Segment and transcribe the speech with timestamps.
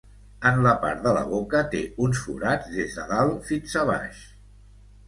[0.51, 4.29] En la part de la boca té uns forats des de dalt fins a baix.